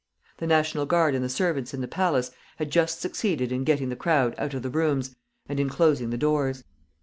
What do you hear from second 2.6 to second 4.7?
just succeeded in getting the crowd out of